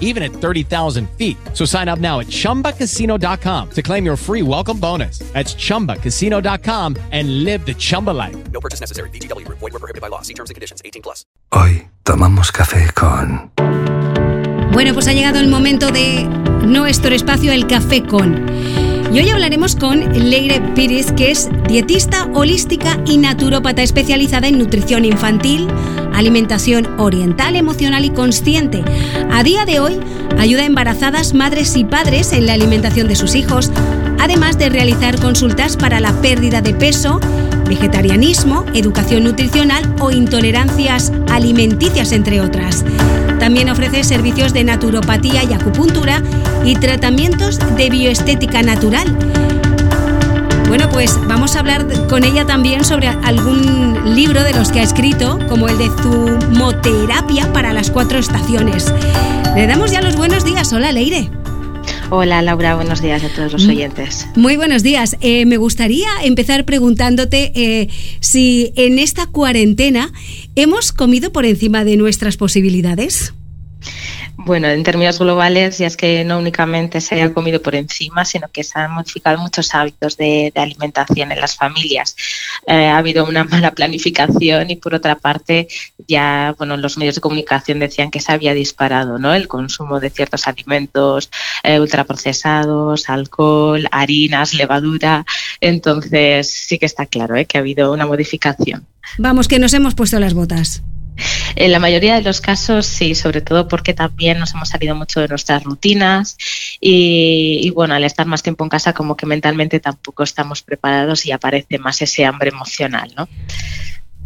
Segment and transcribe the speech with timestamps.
[0.00, 1.36] even at 30,000 feet.
[1.52, 5.20] So sign up now at ChumbaCasino.com to claim your free welcome bonus.
[5.32, 8.36] That's ChumbaCasino.com and live the Chumba life.
[8.50, 9.10] No purchase necessary.
[9.10, 9.46] BGW.
[9.48, 10.22] Void were prohibited by law.
[10.22, 10.82] See terms and conditions.
[10.84, 11.24] 18 plus.
[11.52, 13.52] Hoy tomamos café con...
[14.72, 16.24] Bueno, pues ha llegado el momento de
[16.62, 18.46] nuestro espacio El Café Con.
[19.12, 25.06] Y hoy hablaremos con Leire Piris, que es dietista holística y naturópata especializada en nutrición
[25.06, 25.66] infantil,
[26.18, 28.82] alimentación oriental, emocional y consciente.
[29.30, 30.00] A día de hoy
[30.38, 33.70] ayuda a embarazadas, madres y padres en la alimentación de sus hijos,
[34.18, 37.20] además de realizar consultas para la pérdida de peso,
[37.68, 42.84] vegetarianismo, educación nutricional o intolerancias alimenticias, entre otras.
[43.38, 46.22] También ofrece servicios de naturopatía y acupuntura
[46.64, 49.06] y tratamientos de bioestética natural.
[50.68, 54.82] Bueno, pues vamos a hablar con ella también sobre algún libro de los que ha
[54.82, 58.92] escrito, como el de Zumoterapia para las cuatro estaciones.
[59.56, 60.70] Le damos ya los buenos días.
[60.74, 61.30] Hola, Leire.
[62.10, 64.26] Hola Laura, buenos días a todos los oyentes.
[64.36, 65.16] Muy buenos días.
[65.22, 67.88] Eh, me gustaría empezar preguntándote eh,
[68.20, 70.12] si en esta cuarentena
[70.54, 73.32] hemos comido por encima de nuestras posibilidades.
[74.40, 78.46] Bueno, en términos globales, ya es que no únicamente se haya comido por encima, sino
[78.46, 82.14] que se han modificado muchos hábitos de, alimentación en las familias.
[82.64, 85.66] Eh, ha habido una mala planificación y, por otra parte,
[86.06, 89.34] ya bueno, los medios de comunicación decían que se había disparado ¿no?
[89.34, 91.30] el consumo de ciertos alimentos
[91.64, 95.26] eh, ultraprocesados, alcohol, harinas, levadura.
[95.60, 97.44] Entonces, sí que está claro ¿eh?
[97.44, 98.86] que ha habido una modificación.
[99.18, 100.84] Vamos, que nos hemos puesto las botas.
[101.56, 105.20] En la mayoría de los casos sí, sobre todo porque también nos hemos salido mucho
[105.20, 106.36] de nuestras rutinas
[106.80, 111.32] y, bueno, al estar más tiempo en casa como que mentalmente tampoco estamos preparados y
[111.32, 113.28] aparece más ese hambre emocional, ¿no?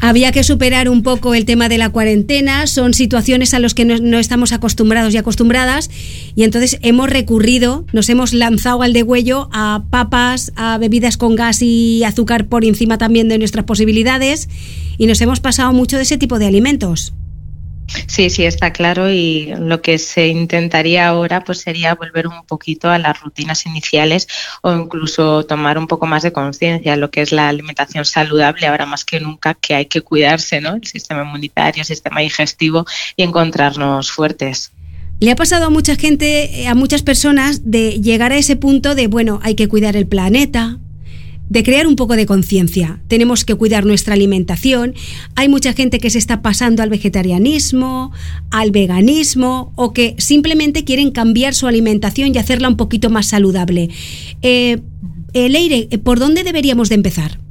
[0.05, 3.85] Había que superar un poco el tema de la cuarentena, son situaciones a las que
[3.85, 5.91] no, estamos acostumbrados y acostumbradas.
[6.35, 11.63] Y entonces hemos recurrido, nos hemos lanzado al degüello a papas, a bebidas con gas
[11.63, 14.49] y azúcar por encima también de nuestras posibilidades.
[14.99, 17.13] Y nos hemos pasado mucho de ese tipo de alimentos.
[18.06, 22.91] Sí, sí, está claro y lo que se intentaría ahora pues sería volver un poquito
[22.91, 24.28] a las rutinas iniciales
[24.62, 28.87] o incluso tomar un poco más de conciencia lo que es la alimentación saludable ahora
[28.87, 30.75] más que nunca que hay que cuidarse, ¿no?
[30.75, 34.72] El sistema inmunitario, el sistema digestivo y encontrarnos fuertes.
[35.21, 39.06] Le ha pasado a mucha gente, a muchas personas de llegar a ese punto de,
[39.06, 40.78] bueno, hay que cuidar el planeta,
[41.48, 43.00] de crear un poco de conciencia.
[43.08, 44.94] Tenemos que cuidar nuestra alimentación.
[45.34, 48.12] Hay mucha gente que se está pasando al vegetarianismo,
[48.50, 53.91] al veganismo o que simplemente quieren cambiar su alimentación y hacerla un poquito más saludable.
[54.41, 54.80] Eh,
[55.34, 57.41] eh Leire, ¿por dónde deberíamos de empezar?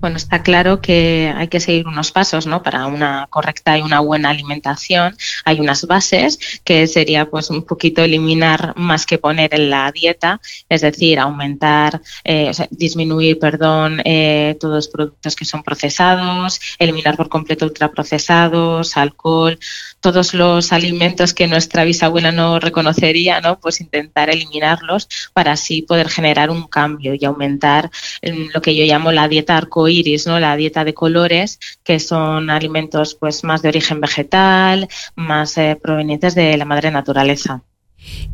[0.00, 2.62] Bueno, está claro que hay que seguir unos pasos, ¿no?
[2.62, 8.02] Para una correcta y una buena alimentación hay unas bases que sería pues un poquito
[8.02, 14.74] eliminar más que poner en la dieta, es decir, aumentar, eh, disminuir, perdón, eh, todos
[14.74, 19.58] los productos que son procesados, eliminar por completo ultraprocesados, alcohol,
[20.00, 23.60] todos los alimentos que nuestra bisabuela no reconocería, ¿no?
[23.60, 27.90] Pues intentar eliminarlos para así poder generar un cambio y aumentar
[28.22, 29.89] lo que yo llamo la dieta arcoíris,
[30.26, 30.40] ¿no?
[30.40, 36.34] La dieta de colores, que son alimentos pues más de origen vegetal, más eh, provenientes
[36.34, 37.62] de la madre naturaleza.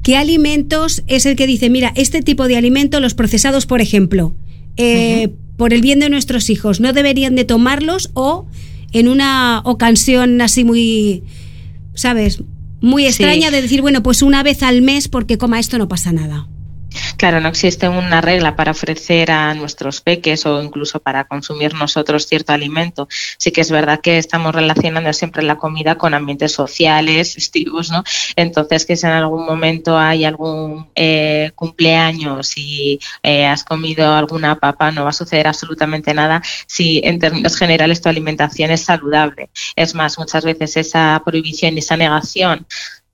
[0.03, 4.35] ¿Qué alimentos es el que dice, mira, este tipo de alimentos, los procesados, por ejemplo,
[4.77, 8.47] eh, por el bien de nuestros hijos, no deberían de tomarlos o
[8.93, 11.25] en una ocasión así muy
[11.97, 12.43] ¿sabes?
[12.81, 16.13] Muy extraña de decir, bueno, pues una vez al mes porque coma esto no pasa
[16.13, 16.47] nada.
[17.17, 22.27] Claro, no existe una regla para ofrecer a nuestros peques o incluso para consumir nosotros
[22.27, 23.09] cierto alimento.
[23.39, 28.05] Sí que es verdad que estamos relacionando siempre la comida con ambientes sociales, festivos, ¿no?
[28.37, 34.57] Entonces, que si en algún momento hay algún eh, cumpleaños y eh, has comido alguna
[34.57, 39.51] papa, no va a suceder absolutamente nada si en términos generales tu alimentación es saludable.
[39.75, 42.67] Es más, muchas veces esa prohibición y esa negación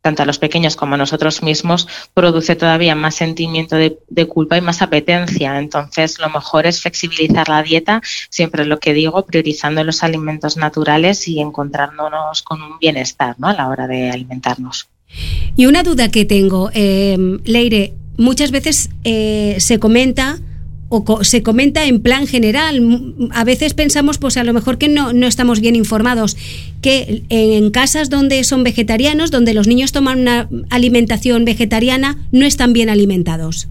[0.02, 4.60] tanto a los pequeños como a nosotros mismos, produce todavía más sentimiento de, culpa y
[4.60, 5.58] más apetencia.
[5.58, 11.26] Entonces, lo mejor es flexibilizar la dieta, siempre lo que digo, priorizando los alimentos naturales
[11.28, 13.48] y encontrándonos con un bienestar ¿no?
[13.48, 14.88] a la hora de alimentarnos.
[15.56, 20.38] Y una duda que tengo, eh, Leire, muchas veces eh, se comenta
[20.92, 23.14] o se comenta en plan general.
[23.32, 26.36] A veces pensamos, pues a lo mejor que no, no estamos bien informados,
[26.82, 32.74] que en casas donde son vegetarianos, donde los niños toman una alimentación vegetariana, no están
[32.74, 33.68] bien alimentados.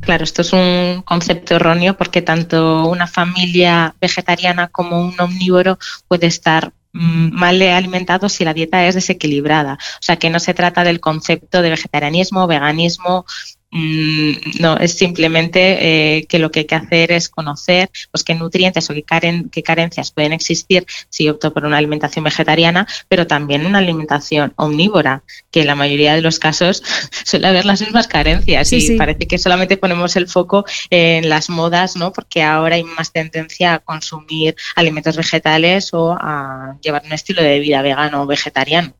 [0.00, 6.28] Claro, esto es un concepto erróneo porque tanto una familia vegetariana como un omnívoro puede
[6.28, 9.74] estar mm, mal alimentados si la dieta es desequilibrada.
[9.74, 13.26] O sea que no se trata del concepto de vegetarianismo, veganismo,
[13.70, 18.88] no, es simplemente eh, que lo que hay que hacer es conocer pues, qué nutrientes
[18.88, 19.04] o qué,
[19.52, 25.22] qué carencias pueden existir si opto por una alimentación vegetariana, pero también una alimentación omnívora,
[25.50, 26.82] que en la mayoría de los casos
[27.24, 31.96] suele haber las mismas carencias y parece que solamente ponemos el foco en las modas,
[31.96, 32.12] ¿no?
[32.12, 37.60] porque ahora hay más tendencia a consumir alimentos vegetales o a llevar un estilo de
[37.60, 38.94] vida vegano o vegetariano.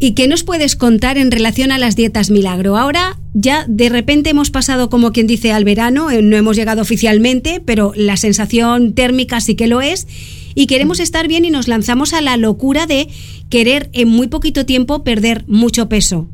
[0.00, 2.76] ¿Y qué nos puedes contar en relación a las dietas milagro?
[2.76, 6.82] Ahora ya de repente hemos pasado, como quien dice, al verano, eh, no hemos llegado
[6.82, 10.06] oficialmente, pero la sensación térmica sí que lo es,
[10.54, 13.08] y queremos estar bien y nos lanzamos a la locura de
[13.50, 16.28] querer en muy poquito tiempo perder mucho peso.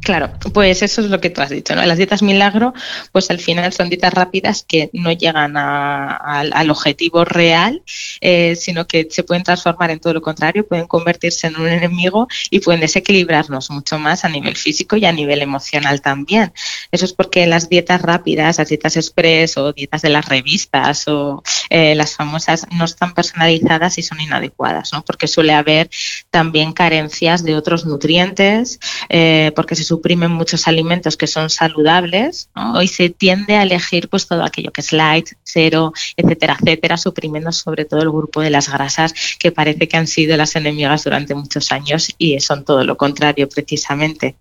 [0.00, 1.84] Claro, pues eso es lo que tú has dicho, ¿no?
[1.84, 2.72] Las dietas milagro,
[3.12, 7.82] pues al final son dietas rápidas que no llegan al objetivo real,
[8.20, 12.28] eh, sino que se pueden transformar en todo lo contrario, pueden convertirse en un enemigo
[12.50, 16.52] y pueden desequilibrarnos mucho más a nivel físico y a nivel emocional también.
[16.92, 21.42] Eso es porque las dietas rápidas, las dietas express o dietas de las revistas o
[21.70, 25.04] eh, las famosas no están personalizadas y son inadecuadas, ¿no?
[25.04, 25.90] Porque suele haber
[26.30, 28.78] también carencias de otros nutrientes,
[29.08, 32.80] eh, porque se suprimen muchos alimentos que son saludables ¿no?
[32.82, 37.52] y se tiende a elegir pues todo aquello que es light, cero, etcétera, etcétera, suprimiendo
[37.52, 41.34] sobre todo el grupo de las grasas que parece que han sido las enemigas durante
[41.34, 44.36] muchos años y son todo lo contrario precisamente.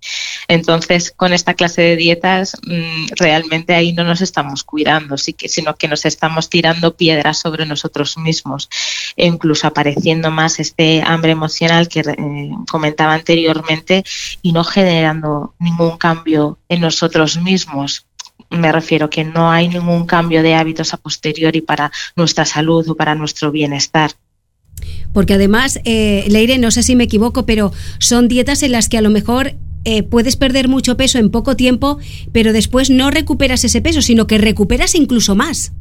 [0.47, 5.87] Entonces, con esta clase de dietas mm, realmente ahí no nos estamos cuidando, sino que
[5.87, 8.69] nos estamos tirando piedras sobre nosotros mismos
[9.15, 14.03] e incluso apareciendo más este hambre emocional que eh, comentaba anteriormente
[14.41, 18.05] y no generando ningún cambio en nosotros mismos.
[18.49, 22.95] Me refiero que no hay ningún cambio de hábitos a posteriori para nuestra salud o
[22.95, 24.11] para nuestro bienestar.
[25.13, 28.97] Porque además, eh, Leire, no sé si me equivoco, pero son dietas en las que
[28.97, 31.97] a lo mejor eh, puedes perder mucho peso en poco tiempo,
[32.31, 35.71] pero después no recuperas ese peso, sino que recuperas incluso más.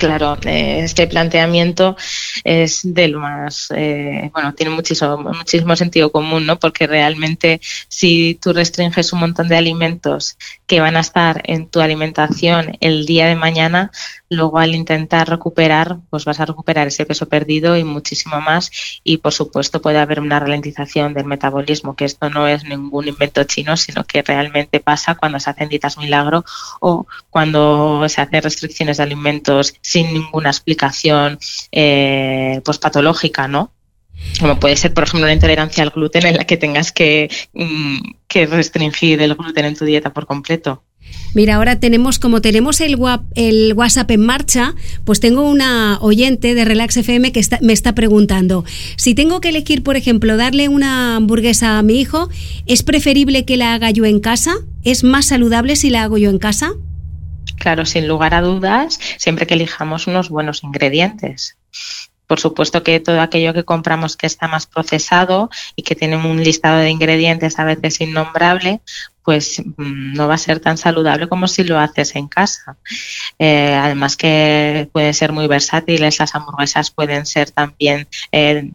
[0.00, 1.94] Claro, eh, este planteamiento
[2.42, 6.58] es de lo más, eh, bueno, tiene muchísimo, muchísimo sentido común, ¿no?
[6.58, 11.82] Porque realmente si tú restringes un montón de alimentos que van a estar en tu
[11.82, 13.90] alimentación el día de mañana,
[14.30, 18.70] luego al intentar recuperar, pues vas a recuperar ese peso perdido y muchísimo más.
[19.02, 23.42] Y por supuesto puede haber una ralentización del metabolismo, que esto no es ningún invento
[23.44, 26.44] chino, sino que realmente pasa cuando se hacen dietas milagro
[26.80, 31.38] o cuando se hacen restricciones de alimentos sin ninguna explicación
[31.72, 33.72] eh, pues patológica, ¿no?
[34.38, 37.98] Como puede ser, por ejemplo, la intolerancia al gluten en la que tengas que, mm,
[38.28, 40.84] que restringir el gluten en tu dieta por completo.
[41.34, 46.96] Mira, ahora tenemos, como tenemos el, WhatsApp en marcha, pues tengo una oyente de Relax
[46.96, 48.64] FM que me está preguntando,
[48.96, 52.28] si tengo que elegir, por ejemplo, darle una hamburguesa a mi hijo,
[52.66, 54.54] ¿es preferible que la haga yo en casa?
[54.82, 56.72] ¿Es más saludable si la hago yo en casa?
[57.56, 61.56] Claro, sin lugar a dudas, siempre que elijamos unos buenos ingredientes.
[62.30, 66.40] Por supuesto que todo aquello que compramos que está más procesado y que tiene un
[66.40, 68.82] listado de ingredientes a veces innombrable,
[69.24, 72.76] pues mm, no va a ser tan saludable como si lo haces en casa.
[73.36, 78.70] Eh, además que puede ser muy versátiles, las hamburguesas pueden ser también eh,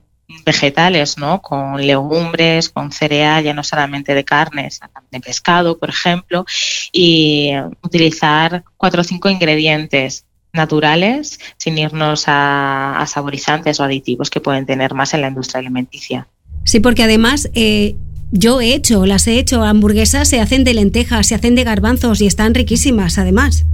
[0.46, 1.42] vegetales, ¿no?
[1.42, 4.82] Con legumbres, con cereal, ya no solamente de carnes,
[5.12, 6.46] de pescado, por ejemplo,
[6.92, 14.66] y utilizar cuatro o cinco ingredientes naturales sin irnos a, saborizantes o aditivos que pueden
[14.66, 16.28] tener más en la industria alimenticia.
[16.64, 17.96] Sí, porque además eh,
[18.32, 22.22] yo he hecho, las he hecho, hamburguesas se hacen de lentejas, se hacen de garbanzos
[22.22, 23.66] y están riquísimas además.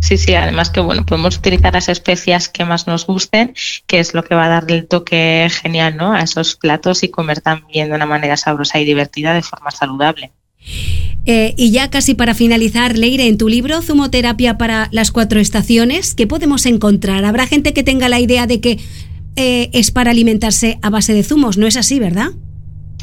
[0.00, 3.54] Sí, sí, además que bueno, podemos utilizar las especias que más nos gusten,
[3.86, 6.12] que es lo que va a darle el toque genial ¿no?
[6.12, 10.32] a esos platos y comer también de una manera sabrosa y divertida de forma saludable.
[11.26, 16.14] Eh, y ya casi para finalizar, Leire, en tu libro Zumoterapia para las cuatro estaciones,
[16.14, 17.24] ¿qué podemos encontrar?
[17.24, 18.78] Habrá gente que tenga la idea de que
[19.34, 22.30] eh, es para alimentarse a base de zumos, ¿no es así, verdad?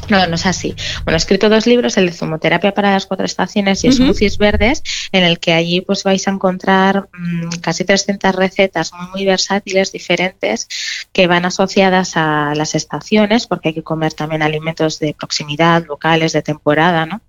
[0.08, 0.74] No, no es así.
[1.04, 4.82] Bueno, he escrito dos libros, el de Zumoterapia para las cuatro estaciones y Smoothies Verdes,
[5.12, 9.92] en el que allí pues vais a encontrar mmm, casi 300 recetas muy, muy versátiles,
[9.92, 10.68] diferentes,
[11.12, 16.32] que van asociadas a las estaciones, porque hay que comer también alimentos de proximidad, locales,
[16.32, 17.22] de temporada, ¿no?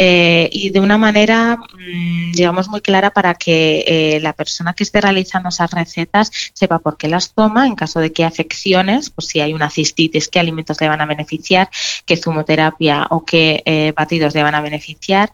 [0.00, 4.84] Eh, y de una manera, mmm, digamos, muy clara para que eh, la persona que
[4.84, 9.26] esté realizando esas recetas sepa por qué las toma, en caso de que afecciones, pues
[9.26, 11.68] si hay una cistitis, qué alimentos le van a beneficiar,
[12.06, 15.32] qué zumoterapia o qué eh, batidos le van a beneficiar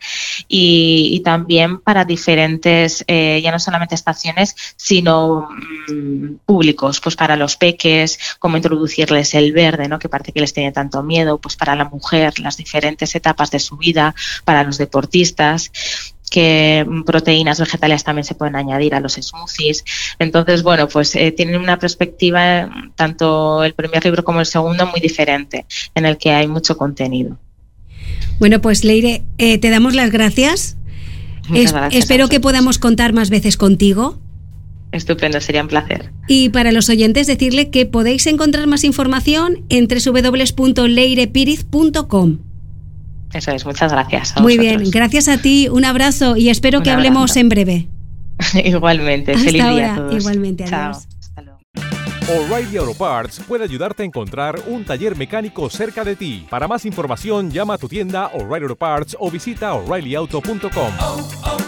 [0.49, 5.49] y, también para diferentes, ya no solamente estaciones, sino
[5.89, 9.99] mmm, públicos, pues para los peques, cómo introducirles el verde, ¿no?
[9.99, 13.59] que parece que les tiene tanto miedo, pues para la mujer, las diferentes etapas de
[13.59, 15.73] su vida, para los deportistas
[16.31, 19.85] que proteínas vegetales también se pueden añadir a los smoothies.
[20.19, 25.01] Entonces, bueno, pues eh, tienen una perspectiva, tanto el primer libro como el segundo, muy
[25.01, 27.39] diferente, en el que hay mucho contenido.
[28.41, 30.77] Bueno, pues Leire, eh, te damos las gracias.
[31.55, 34.19] Es, gracias espero que podamos contar más veces contigo.
[34.91, 36.11] Estupendo, sería un placer.
[36.27, 42.39] Y para los oyentes decirle que podéis encontrar más información en www.leirepiriz.com.
[43.35, 44.35] Eso es, muchas gracias.
[44.41, 44.81] Muy vosotros.
[44.83, 47.89] bien, gracias a ti, un abrazo y espero Un que hablemos en breve.
[48.65, 50.15] Igualmente, Hasta feliz día a todos.
[50.17, 50.93] igualmente, Chao.
[50.93, 51.09] adiós.
[52.27, 56.47] O'Reilly Auto Parts puede ayudarte a encontrar un taller mecánico cerca de ti.
[56.49, 61.64] Para más información, llama a tu tienda O'Reilly Auto Parts o visita oreillyauto.com.